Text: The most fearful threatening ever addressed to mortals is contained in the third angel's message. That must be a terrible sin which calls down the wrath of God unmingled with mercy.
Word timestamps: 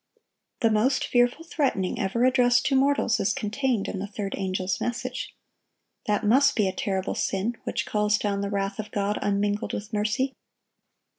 The 0.61 0.71
most 0.71 1.05
fearful 1.05 1.45
threatening 1.45 1.99
ever 1.99 2.25
addressed 2.25 2.65
to 2.65 2.75
mortals 2.75 3.19
is 3.19 3.33
contained 3.33 3.87
in 3.87 3.99
the 3.99 4.07
third 4.07 4.33
angel's 4.33 4.81
message. 4.81 5.35
That 6.07 6.25
must 6.25 6.55
be 6.55 6.67
a 6.67 6.73
terrible 6.73 7.13
sin 7.13 7.55
which 7.65 7.85
calls 7.85 8.17
down 8.17 8.41
the 8.41 8.49
wrath 8.49 8.79
of 8.79 8.89
God 8.89 9.19
unmingled 9.21 9.73
with 9.73 9.93
mercy. 9.93 10.33